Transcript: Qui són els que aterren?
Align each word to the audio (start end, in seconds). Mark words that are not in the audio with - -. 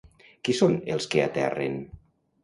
Qui 0.47 0.53
són 0.59 0.71
els 0.95 1.07
que 1.11 1.21
aterren? 1.25 1.77